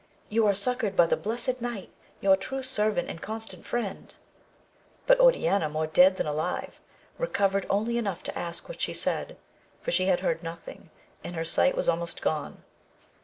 [0.29, 1.91] you are suc coured by the blessed knight,
[2.21, 4.15] your true servant and constant friend!
[5.05, 6.81] but Oriana more dead than alive,
[7.19, 9.37] recovered only enough to ask what she said,
[9.79, 10.89] for she had heard nothing,
[11.23, 12.63] and her sight was almost gone.